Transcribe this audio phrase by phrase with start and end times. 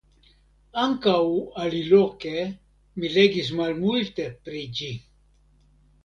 [0.83, 1.17] Ankaŭ
[1.63, 2.31] aliloke
[3.03, 4.89] mi legis malmulte pri ĝi.